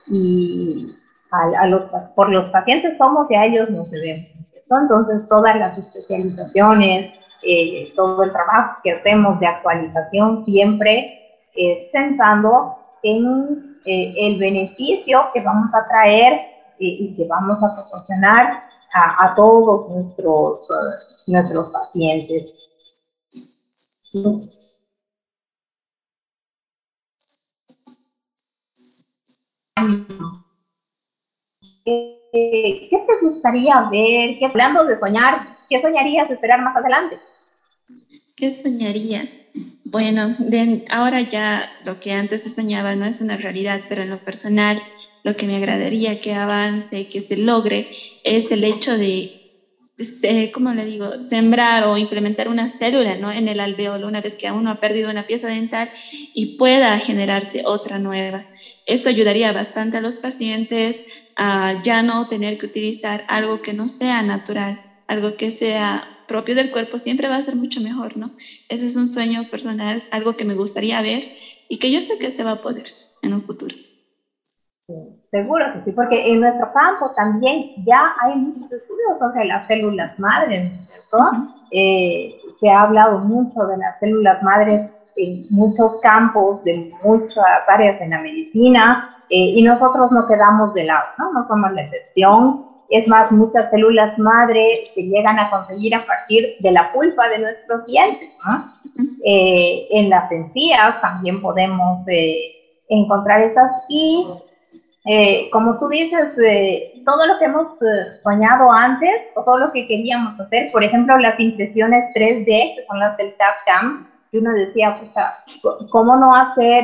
y 0.07 0.95
a, 1.31 1.67
los, 1.67 1.83
por 2.15 2.29
los 2.29 2.49
pacientes 2.51 2.97
somos 2.97 3.29
y 3.31 3.35
a 3.35 3.45
ellos 3.45 3.69
nos 3.69 3.89
debemos. 3.91 4.42
Entonces, 4.69 5.27
todas 5.27 5.55
las 5.55 5.77
especializaciones, 5.77 7.11
eh, 7.43 7.91
todo 7.95 8.23
el 8.23 8.31
trabajo 8.31 8.77
que 8.83 8.91
hacemos 8.91 9.39
de 9.39 9.47
actualización 9.47 10.43
siempre 10.45 11.19
es 11.55 11.85
pensando 11.91 12.75
en 13.03 13.77
eh, 13.85 14.13
el 14.17 14.39
beneficio 14.39 15.27
que 15.33 15.41
vamos 15.41 15.69
a 15.73 15.85
traer 15.87 16.39
y 16.79 17.15
que 17.15 17.25
vamos 17.25 17.57
a 17.63 17.75
proporcionar 17.75 18.59
a, 18.93 19.33
todos 19.35 19.89
nuestros 19.89 20.59
nuestros 21.27 21.71
pacientes. 21.71 22.53
¿Qué 32.33 32.89
te 32.89 33.17
gustaría 33.21 33.75
ver? 33.91 34.31
¿Qué, 34.39 34.45
hablando 34.45 34.83
de 34.85 34.97
soñar, 34.97 35.39
¿qué 35.69 35.79
soñarías 35.79 36.29
esperar 36.29 36.61
más 36.61 36.75
adelante? 36.75 37.19
¿Qué 38.35 38.49
soñaría? 38.51 39.27
Bueno, 39.85 40.33
ahora 40.89 41.21
ya 41.21 41.69
lo 41.85 41.99
que 41.99 42.11
antes 42.13 42.41
se 42.41 42.49
soñaba 42.49 42.95
no 42.95 43.05
es 43.05 43.21
una 43.21 43.37
realidad, 43.37 43.81
pero 43.87 44.01
en 44.01 44.09
lo 44.09 44.17
personal 44.17 44.81
lo 45.23 45.35
que 45.35 45.45
me 45.45 45.55
agradaría 45.57 46.15
que 46.15 46.33
avance, 46.33 47.05
que 47.05 47.21
se 47.21 47.37
logre, 47.37 47.87
es 48.23 48.51
el 48.51 48.63
hecho 48.63 48.97
de, 48.97 49.29
¿cómo 50.51 50.73
le 50.73 50.85
digo?, 50.85 51.11
sembrar 51.21 51.83
o 51.83 51.97
implementar 51.97 52.49
una 52.49 52.67
célula 52.67 53.15
¿no? 53.15 53.31
en 53.31 53.47
el 53.47 53.59
alveolo 53.59 54.07
una 54.07 54.21
vez 54.21 54.35
que 54.35 54.51
uno 54.51 54.71
ha 54.71 54.75
perdido 54.75 55.11
una 55.11 55.23
pieza 55.23 55.47
dental 55.47 55.91
y 56.33 56.57
pueda 56.57 56.97
generarse 56.97 57.61
otra 57.63 57.99
nueva. 57.99 58.47
Esto 58.87 59.09
ayudaría 59.09 59.51
bastante 59.53 59.97
a 59.97 60.01
los 60.01 60.17
pacientes 60.17 61.03
a 61.35 61.73
ya 61.81 62.03
no 62.03 62.25
tener 62.27 62.57
que 62.57 62.65
utilizar 62.67 63.23
algo 63.27 63.59
que 63.59 63.73
no 63.73 63.87
sea 63.89 64.23
natural, 64.23 64.81
algo 65.07 65.35
que 65.35 65.51
sea 65.51 66.07
propio 66.25 66.55
del 66.55 66.69
cuerpo 66.71 66.99
siempre 66.99 67.27
va 67.29 67.37
a 67.37 67.41
ser 67.43 67.55
mucho 67.55 67.81
mejor, 67.81 68.17
¿no? 68.17 68.33
Eso 68.69 68.85
es 68.85 68.95
un 68.95 69.07
sueño 69.07 69.45
personal, 69.45 70.05
algo 70.09 70.35
que 70.35 70.45
me 70.45 70.55
gustaría 70.55 71.01
ver 71.01 71.23
y 71.67 71.77
que 71.79 71.91
yo 71.91 72.01
sé 72.01 72.17
que 72.17 72.31
se 72.31 72.43
va 72.43 72.51
a 72.53 72.57
poder 72.57 72.85
en 73.21 73.33
un 73.33 73.43
futuro. 73.43 73.75
seguro 75.31 75.65
que 75.73 75.81
sí, 75.83 75.91
porque 75.93 76.31
en 76.31 76.41
nuestro 76.41 76.71
campo 76.73 77.11
también 77.15 77.71
ya 77.75 78.13
hay 78.23 78.35
muchos 78.35 78.71
estudios 78.71 79.17
sobre 79.19 79.45
las 79.45 79.65
células 79.67 80.13
madres, 80.19 80.71
¿cierto? 80.85 81.17
Eh, 81.71 82.29
se 82.59 82.69
ha 82.69 82.81
hablado 82.83 83.19
mucho 83.19 83.61
de 83.67 83.77
las 83.77 83.97
células 83.99 84.41
madres 84.43 84.92
en 85.15 85.45
muchos 85.49 85.99
campos, 86.01 86.63
de 86.63 86.91
muchas 87.03 87.61
áreas 87.67 87.99
en 88.01 88.11
la 88.11 88.21
medicina, 88.21 89.17
eh, 89.29 89.53
y 89.55 89.63
nosotros 89.63 90.11
no 90.11 90.27
quedamos 90.27 90.73
de 90.73 90.83
lado, 90.83 91.05
¿no? 91.17 91.33
No 91.33 91.47
somos 91.47 91.71
la 91.73 91.83
excepción. 91.83 92.67
Es 92.89 93.07
más, 93.07 93.31
muchas 93.31 93.71
células 93.71 94.17
madre 94.19 94.91
se 94.93 95.01
llegan 95.01 95.39
a 95.39 95.49
conseguir 95.49 95.95
a 95.95 96.05
partir 96.05 96.55
de 96.59 96.71
la 96.71 96.91
pulpa 96.91 97.27
de 97.29 97.39
nuestros 97.39 97.85
dientes. 97.85 98.29
Eh, 99.25 99.87
en 99.89 100.09
las 100.09 100.31
encías 100.31 100.99
también 101.01 101.41
podemos 101.41 102.05
eh, 102.07 102.55
encontrar 102.89 103.41
esas 103.41 103.71
y 103.87 104.27
eh, 105.05 105.49
como 105.51 105.79
tú 105.79 105.87
dices, 105.87 106.29
todo 107.05 107.25
lo 107.25 107.39
que 107.39 107.45
hemos 107.45 107.67
soñado 108.23 108.71
antes, 108.71 109.11
o 109.35 109.43
todo 109.43 109.57
lo 109.57 109.71
que 109.71 109.87
queríamos 109.87 110.39
hacer, 110.39 110.71
por 110.71 110.83
ejemplo, 110.83 111.17
las 111.17 111.39
impresiones 111.39 112.13
3D, 112.15 112.45
que 112.45 112.85
son 112.87 112.99
las 112.99 113.17
del 113.17 113.33
TAPCAM, 113.35 114.12
que 114.33 114.39
uno 114.39 114.51
decía, 114.51 114.99
pues, 114.99 115.89
¿cómo 115.91 116.15
no 116.15 116.35
hacer 116.35 116.83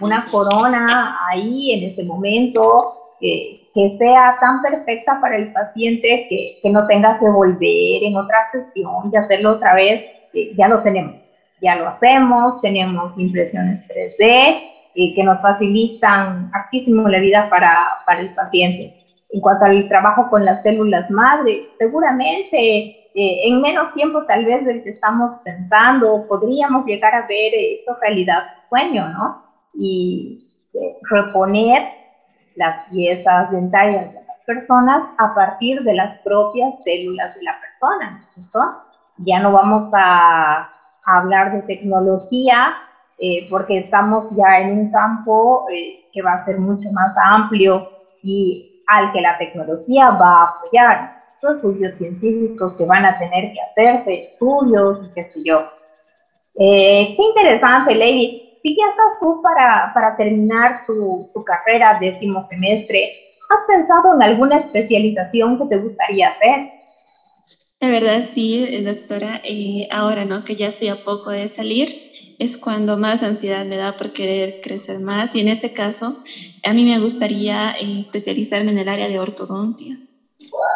una 0.00 0.24
corona 0.24 1.18
ahí 1.30 1.72
en 1.72 1.92
ese 1.92 2.02
momento? 2.02 3.00
que 3.74 3.96
sea 3.98 4.36
tan 4.38 4.62
perfecta 4.62 5.18
para 5.20 5.36
el 5.36 5.52
paciente 5.52 6.26
que, 6.28 6.58
que, 6.62 6.70
no 6.70 6.86
tenga 6.86 7.18
que 7.18 7.28
volver 7.28 8.04
en 8.04 8.16
otra 8.16 8.48
sesión 8.52 9.10
y 9.12 9.16
hacerlo 9.16 9.52
otra 9.52 9.74
vez, 9.74 10.04
eh, 10.32 10.52
ya 10.56 10.68
lo 10.68 10.82
tenemos. 10.82 11.16
Ya 11.60 11.76
lo 11.76 11.88
hacemos, 11.88 12.60
tenemos 12.60 13.18
impresiones 13.18 13.88
3D 13.88 14.20
eh, 14.94 15.14
que 15.14 15.24
nos 15.24 15.40
facilitan 15.40 16.50
hartísimo 16.52 17.08
la 17.08 17.18
vida 17.18 17.48
para, 17.50 17.74
para, 18.06 18.20
el 18.20 18.34
paciente. 18.34 18.94
En 19.32 19.40
cuanto 19.40 19.64
al 19.64 19.88
trabajo 19.88 20.28
con 20.30 20.44
las 20.44 20.62
células 20.62 21.10
madre, 21.10 21.64
seguramente 21.78 23.03
eh, 23.14 23.48
en 23.48 23.60
menos 23.60 23.94
tiempo 23.94 24.24
tal 24.24 24.44
vez 24.44 24.64
del 24.64 24.82
que 24.82 24.90
estamos 24.90 25.40
pensando, 25.44 26.26
podríamos 26.28 26.84
llegar 26.84 27.14
a 27.14 27.26
ver 27.26 27.54
esto 27.54 27.96
realidad 28.00 28.42
sueño, 28.68 29.08
¿no? 29.08 29.44
Y 29.74 30.46
reponer 31.08 31.88
las 32.56 32.88
piezas 32.90 33.50
dentarias 33.50 34.12
de 34.12 34.20
las 34.20 34.38
personas 34.46 35.10
a 35.18 35.34
partir 35.34 35.82
de 35.82 35.94
las 35.94 36.20
propias 36.20 36.74
células 36.84 37.34
de 37.34 37.42
la 37.42 37.56
persona. 37.60 38.20
Ya 39.18 39.40
no 39.40 39.52
vamos 39.52 39.90
a, 39.94 40.70
hablar 41.06 41.52
de 41.52 41.62
tecnología 41.66 42.74
eh, 43.18 43.46
porque 43.50 43.78
estamos 43.78 44.34
ya 44.36 44.60
en 44.60 44.78
un 44.78 44.90
campo 44.90 45.66
eh, 45.70 46.06
que 46.14 46.22
va 46.22 46.32
a 46.32 46.44
ser 46.46 46.58
mucho 46.58 46.90
más 46.92 47.14
amplio 47.22 47.86
y 48.22 48.73
al 48.86 49.12
que 49.12 49.20
la 49.20 49.36
tecnología 49.38 50.10
va 50.10 50.42
a 50.42 50.44
apoyar. 50.44 51.10
Los 51.42 51.56
estudios 51.56 51.96
científicos 51.98 52.74
que 52.78 52.84
van 52.84 53.04
a 53.04 53.18
tener 53.18 53.52
que 53.52 53.60
hacerse, 53.60 54.30
estudios 54.32 55.10
qué 55.14 55.24
sé 55.24 55.40
yo. 55.44 55.66
Eh, 56.58 57.14
qué 57.16 57.22
interesante, 57.22 57.94
Lady 57.94 58.44
si 58.64 58.74
ya 58.74 58.88
estás 58.88 59.20
tú 59.20 59.42
para, 59.42 59.92
para 59.92 60.16
terminar 60.16 60.80
tu, 60.86 61.28
tu 61.34 61.44
carrera 61.44 61.98
décimo 62.00 62.46
semestre, 62.48 63.12
¿has 63.50 63.66
pensado 63.66 64.14
en 64.14 64.22
alguna 64.22 64.56
especialización 64.60 65.58
que 65.58 65.66
te 65.66 65.76
gustaría 65.76 66.30
hacer? 66.30 66.70
La 67.80 67.90
verdad 67.90 68.30
sí, 68.32 68.82
doctora. 68.82 69.42
Eh, 69.44 69.86
ahora, 69.90 70.24
¿no? 70.24 70.44
Que 70.44 70.54
ya 70.54 70.68
estoy 70.68 70.88
a 70.88 71.04
poco 71.04 71.28
de 71.28 71.46
salir, 71.46 71.88
es 72.38 72.56
cuando 72.56 72.96
más 72.96 73.22
ansiedad 73.22 73.64
me 73.64 73.76
da 73.76 73.92
por 73.92 74.12
querer 74.12 74.54
crecer 74.60 75.00
más. 75.00 75.34
Y 75.34 75.40
en 75.40 75.48
este 75.48 75.72
caso, 75.72 76.16
a 76.62 76.72
mí 76.72 76.84
me 76.84 76.98
gustaría 76.98 77.70
eh, 77.70 78.00
especializarme 78.00 78.70
en 78.70 78.78
el 78.78 78.88
área 78.88 79.08
de 79.08 79.18
ortodoncia. 79.18 80.00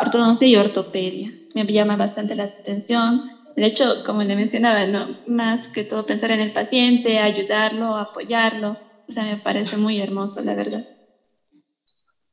Ortodoncia 0.01 0.47
y 0.47 0.57
ortopedia. 0.57 1.33
Me 1.55 1.65
llama 1.65 1.97
bastante 1.97 2.35
la 2.35 2.45
atención 2.45 3.21
de 3.59 3.67
hecho, 3.67 3.85
como 4.07 4.23
le 4.23 4.37
mencionaba, 4.37 4.87
no, 4.87 5.09
más 5.27 5.67
que 5.67 5.83
todo 5.83 6.07
pensar 6.07 6.31
en 6.31 6.39
el 6.39 6.53
paciente, 6.53 7.19
ayudarlo, 7.19 7.97
apoyarlo, 7.97 8.77
o 9.09 9.13
sea, 9.13 9.25
me 9.25 9.37
parece 9.37 9.77
muy 9.77 9.99
hermoso, 9.99 10.41
la 10.43 10.55
verdad. 10.55 10.83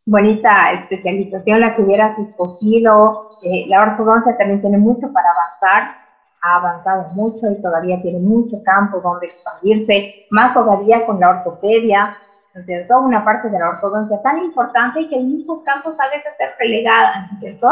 Bonita 0.06 0.72
especialización 0.74 1.62
la 1.62 1.76
que 1.76 1.82
hubieras 1.82 2.16
escogido. 2.20 3.24
Eh, 3.42 3.66
la 3.68 3.82
ortodoncia 3.82 4.38
también 4.38 4.62
tiene 4.62 4.78
mucho 4.78 5.12
para 5.12 5.30
avanzar, 5.32 5.96
ha 6.46 6.56
avanzado 6.58 7.10
mucho 7.14 7.50
y 7.52 7.62
todavía 7.62 8.02
tiene 8.02 8.20
mucho 8.20 8.62
campo 8.64 9.02
donde 9.02 9.28
expandirse, 9.28 10.14
más 10.30 10.54
todavía 10.54 11.06
con 11.06 11.20
la 11.20 11.30
ortopedia, 11.30 12.16
toda 12.88 13.02
una 13.02 13.24
parte 13.24 13.50
de 13.50 13.60
la 13.60 13.70
ortodoncia 13.70 14.22
tan 14.22 14.38
importante 14.40 15.08
que 15.10 15.16
en 15.18 15.30
muchos 15.32 15.64
campos 15.64 15.96
a 16.00 16.08
veces 16.10 16.32
ser 16.38 16.50
relegada, 16.60 17.28
¿cierto? 17.40 17.68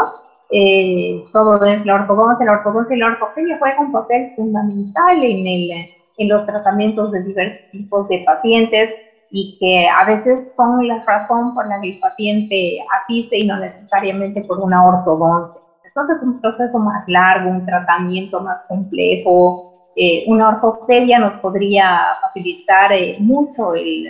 eh, 0.50 1.22
todo 1.32 1.62
es 1.64 1.84
la 1.84 1.94
ortodoncia, 1.96 2.46
la 2.46 2.54
ortodoncia 2.54 2.96
y 2.96 2.98
la 2.98 3.08
ortopedia 3.08 3.58
juegan 3.58 3.86
un 3.86 3.92
papel 3.92 4.32
fundamental 4.36 5.22
en, 5.22 5.46
el, 5.46 5.70
en 6.18 6.28
los 6.28 6.44
tratamientos 6.46 7.10
de 7.12 7.22
diversos 7.24 7.70
tipos 7.70 8.08
de 8.08 8.22
pacientes 8.26 8.90
y 9.30 9.56
que 9.58 9.88
a 9.88 10.04
veces 10.04 10.52
son 10.56 10.86
la 10.86 11.02
razón 11.06 11.54
por 11.54 11.66
la 11.66 11.80
que 11.80 11.90
el 11.90 11.98
paciente 11.98 12.78
asiste 13.00 13.38
y 13.38 13.46
no 13.46 13.58
necesariamente 13.58 14.42
por 14.46 14.60
una 14.60 14.84
ortodoncia. 14.84 15.60
Entonces 15.94 16.16
es 16.16 16.22
un 16.24 16.40
proceso 16.40 16.78
más 16.78 17.04
largo, 17.06 17.50
un 17.50 17.64
tratamiento 17.64 18.40
más 18.40 18.62
complejo. 18.66 19.72
Eh, 19.94 20.24
una 20.26 20.48
ortopedia 20.48 21.20
nos 21.20 21.38
podría 21.38 22.16
facilitar 22.20 22.92
eh, 22.92 23.16
mucho 23.20 23.74
el, 23.74 24.08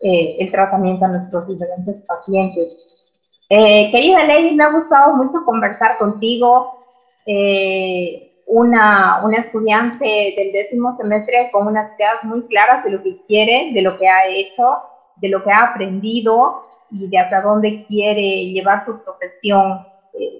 eh, 0.00 0.36
el 0.40 0.50
tratamiento 0.50 1.04
a 1.04 1.08
nuestros 1.08 1.46
diferentes 1.46 2.04
pacientes. 2.06 2.76
Eh, 3.48 3.88
querida 3.92 4.24
Lady, 4.24 4.56
me 4.56 4.64
ha 4.64 4.72
gustado 4.72 5.14
mucho 5.14 5.44
conversar 5.44 5.96
contigo. 5.98 6.80
Eh, 7.24 8.32
una, 8.46 9.24
una, 9.24 9.38
estudiante 9.38 10.34
del 10.36 10.52
décimo 10.52 10.96
semestre 10.96 11.50
con 11.52 11.66
unas 11.66 11.96
ideas 11.96 12.22
muy 12.22 12.46
claras 12.48 12.84
de 12.84 12.90
lo 12.90 13.02
que 13.02 13.16
quiere, 13.26 13.72
de 13.74 13.82
lo 13.82 13.96
que 13.96 14.08
ha 14.08 14.26
hecho, 14.28 14.78
de 15.16 15.28
lo 15.28 15.42
que 15.42 15.50
ha 15.50 15.64
aprendido 15.64 16.62
y 16.90 17.08
de 17.08 17.18
hasta 17.18 17.42
dónde 17.42 17.84
quiere 17.86 18.52
llevar 18.52 18.84
su 18.84 19.02
profesión, 19.02 19.84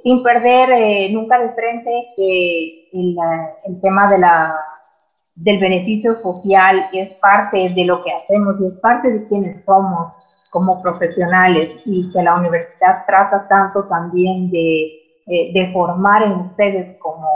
sin 0.06 0.22
perder 0.22 1.10
nunca 1.10 1.36
de 1.36 1.50
frente 1.50 1.90
que 2.14 2.88
el, 2.92 3.16
el 3.64 3.80
tema 3.80 4.08
de 4.08 4.18
la, 4.18 4.54
del 5.34 5.58
beneficio 5.58 6.16
social 6.20 6.88
es 6.92 7.12
parte 7.20 7.70
de 7.74 7.84
lo 7.84 8.04
que 8.04 8.12
hacemos 8.12 8.54
y 8.60 8.66
es 8.66 8.74
parte 8.78 9.10
de 9.10 9.26
quienes 9.26 9.64
somos 9.64 10.12
como 10.50 10.80
profesionales 10.80 11.82
y 11.84 12.08
que 12.12 12.22
la 12.22 12.36
universidad 12.36 13.04
trata 13.04 13.48
tanto 13.48 13.82
también 13.88 14.48
de, 14.52 14.84
eh, 15.26 15.52
de 15.52 15.72
formar 15.72 16.22
en 16.22 16.34
ustedes 16.34 16.96
como, 17.00 17.26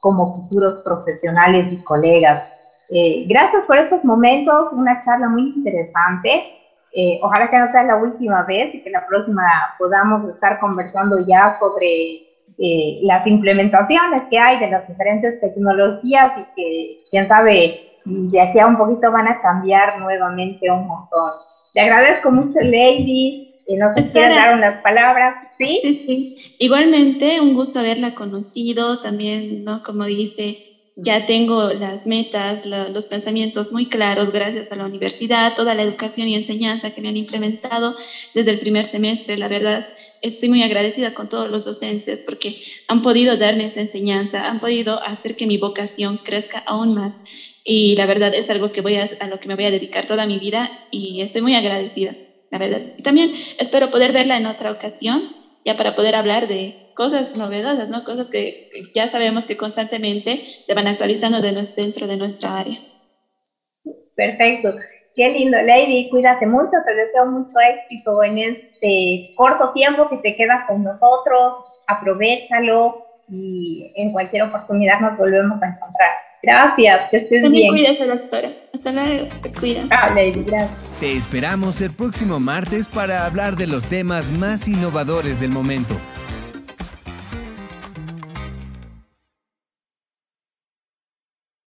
como 0.00 0.34
futuros 0.34 0.82
profesionales 0.82 1.66
y 1.70 1.80
colegas. 1.84 2.42
Eh, 2.90 3.24
gracias 3.28 3.66
por 3.66 3.78
estos 3.78 4.02
momentos, 4.04 4.72
una 4.72 5.00
charla 5.04 5.28
muy 5.28 5.42
interesante. 5.42 6.42
Eh, 6.94 7.18
ojalá 7.22 7.50
que 7.50 7.58
no 7.58 7.70
sea 7.72 7.84
la 7.84 7.96
última 7.96 8.42
vez 8.44 8.74
y 8.74 8.82
que 8.82 8.90
la 8.90 9.04
próxima 9.06 9.42
podamos 9.78 10.32
estar 10.32 10.60
conversando 10.60 11.18
ya 11.26 11.56
sobre 11.58 12.20
las 13.02 13.26
implementaciones 13.26 14.22
que 14.30 14.38
hay 14.38 14.60
de 14.60 14.68
las 14.68 14.86
diferentes 14.86 15.40
tecnologías 15.40 16.32
y 16.36 16.44
que, 16.54 16.98
quién 17.10 17.26
sabe, 17.26 17.80
de 18.04 18.40
aquí 18.40 18.58
a 18.60 18.66
un 18.66 18.76
poquito 18.76 19.10
van 19.10 19.26
a 19.26 19.40
cambiar 19.40 19.98
nuevamente 19.98 20.70
un 20.70 20.86
montón. 20.86 21.32
Le 21.74 21.80
agradezco 21.80 22.30
mucho, 22.30 22.60
Lady. 22.60 23.50
Y 23.66 23.76
no 23.76 23.94
sé 23.94 24.02
si 24.02 24.12
dar 24.12 24.54
unas 24.54 24.82
palabras, 24.82 25.36
¿sí? 25.56 25.80
Sí, 25.82 26.04
sí. 26.06 26.56
Igualmente, 26.58 27.40
un 27.40 27.54
gusto 27.54 27.78
haberla 27.78 28.14
conocido. 28.14 29.00
También, 29.00 29.64
¿no? 29.64 29.82
Como 29.82 30.04
dice, 30.04 30.58
ya 30.96 31.24
tengo 31.24 31.70
las 31.72 32.06
metas, 32.06 32.64
los 32.64 33.06
pensamientos 33.06 33.70
muy 33.72 33.86
claros 33.86 34.30
gracias 34.30 34.70
a 34.70 34.76
la 34.76 34.86
universidad, 34.86 35.52
toda 35.54 35.74
la 35.74 35.82
educación 35.82 36.28
y 36.28 36.34
enseñanza 36.36 36.90
que 36.90 37.00
me 37.00 37.08
han 37.08 37.16
implementado 37.16 37.94
desde 38.32 38.52
el 38.52 38.58
primer 38.58 38.86
semestre. 38.86 39.36
La 39.38 39.48
verdad, 39.48 39.84
estoy 40.20 40.48
muy 40.48 40.62
agradecida 40.62 41.12
con 41.12 41.28
todos 41.28 41.48
los 41.50 41.64
docentes 41.64 42.22
porque 42.22 42.54
han 42.86 43.00
podido 43.00 43.36
darme 43.36 43.64
esa 43.66 43.80
enseñanza, 43.80 44.46
han 44.48 44.58
podido 44.60 45.02
hacer 45.02 45.34
que 45.34 45.46
mi 45.46 45.58
vocación 45.58 46.18
crezca 46.22 46.62
aún 46.66 46.94
más. 46.94 47.18
Y 47.64 47.96
la 47.96 48.06
verdad 48.06 48.32
es 48.34 48.50
algo 48.50 48.70
que 48.70 48.80
voy 48.82 48.96
a, 48.96 49.06
a 49.18 49.26
lo 49.28 49.38
que 49.38 49.48
me 49.48 49.54
voy 49.56 49.64
a 49.64 49.70
dedicar 49.70 50.06
toda 50.06 50.26
mi 50.26 50.38
vida 50.38 50.70
y 50.90 51.20
estoy 51.22 51.42
muy 51.42 51.54
agradecida, 51.54 52.14
la 52.50 52.58
verdad. 52.58 52.82
Y 52.96 53.02
también 53.02 53.32
espero 53.58 53.90
poder 53.90 54.12
verla 54.12 54.36
en 54.36 54.46
otra 54.46 54.70
ocasión, 54.72 55.24
ya 55.64 55.74
para 55.74 55.92
poder 55.94 56.14
hablar 56.14 56.46
de 56.46 56.76
cosas 56.94 57.36
novedosas, 57.36 57.88
¿no? 57.88 58.04
Cosas 58.04 58.28
que 58.28 58.70
ya 58.94 59.08
sabemos 59.08 59.46
que 59.46 59.56
constantemente 59.56 60.42
se 60.66 60.74
van 60.74 60.86
actualizando 60.86 61.40
dentro 61.40 62.06
de 62.06 62.16
nuestra 62.16 62.58
área. 62.58 62.78
Perfecto. 64.16 64.74
Qué 65.14 65.28
lindo, 65.30 65.56
Lady. 65.62 66.08
Cuídate 66.10 66.46
mucho. 66.46 66.70
Te 66.84 66.94
deseo 66.94 67.26
mucho 67.26 67.52
éxito 67.76 68.22
en 68.24 68.38
este 68.38 69.32
corto 69.36 69.72
tiempo 69.72 70.08
que 70.08 70.16
te 70.18 70.36
quedas 70.36 70.66
con 70.66 70.82
nosotros. 70.82 71.64
Aprovechalo 71.86 73.04
y 73.28 73.92
en 73.96 74.12
cualquier 74.12 74.42
oportunidad 74.42 75.00
nos 75.00 75.16
volvemos 75.16 75.62
a 75.62 75.68
encontrar. 75.68 76.10
Gracias, 76.42 77.10
que 77.10 77.16
estés 77.18 77.42
También 77.42 77.74
bien. 77.74 77.94
Cuídate, 77.96 78.18
doctora. 78.18 78.48
Hasta 78.74 78.92
luego. 78.92 79.28
Te 79.42 79.52
cuida. 79.52 79.82
Ah, 79.90 80.12
Lady, 80.14 80.44
gracias. 80.44 81.00
Te 81.00 81.16
esperamos 81.16 81.80
el 81.80 81.94
próximo 81.94 82.38
martes 82.38 82.88
para 82.88 83.24
hablar 83.24 83.56
de 83.56 83.66
los 83.66 83.86
temas 83.86 84.30
más 84.30 84.68
innovadores 84.68 85.40
del 85.40 85.50
momento. 85.50 85.94